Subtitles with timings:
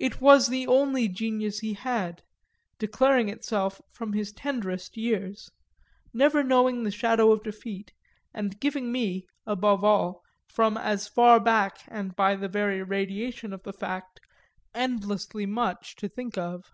[0.00, 2.24] It was the only genius he had,
[2.76, 5.48] declaring itself from his tenderest years,
[6.12, 7.92] never knowing the shadow of defeat,
[8.34, 13.62] and giving me, above all, from as far back and by the very radiation of
[13.62, 14.18] the fact,
[14.74, 16.72] endlessly much to think of.